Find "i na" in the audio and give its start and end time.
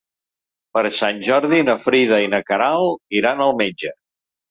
2.25-2.43